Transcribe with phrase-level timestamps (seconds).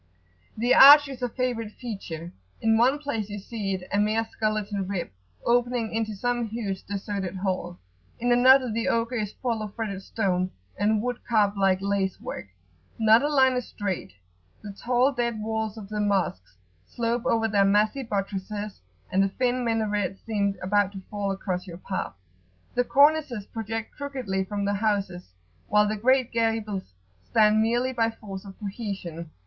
[0.57, 4.87] The arch is a favourite feature: in one place you see it a mere skeleton
[4.87, 5.11] rib
[5.45, 7.77] opening into some huge deserted hall;
[8.19, 12.47] in another the ogre is full of fretted stone and wood carved like lace work.
[12.97, 14.13] Not a line is straight,
[14.63, 16.57] the tall dead walls of the Mosques
[16.87, 18.81] slope over their massy buttresses,
[19.11, 22.15] and the thin minarets seem about to fall across your path.
[22.73, 25.29] The cornices project crookedly from the houses,
[25.67, 26.93] while the great gables
[27.29, 29.29] stand merely by force of cohesion.